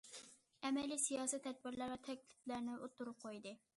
ئەمەلىي 0.69 1.01
سىياسىي 1.03 1.41
تەدبىرلەر 1.47 1.93
ۋە 1.93 1.99
تەكلىپلەرنى 2.09 2.79
ئوتتۇرىغا 2.81 3.25
قويدى. 3.27 3.55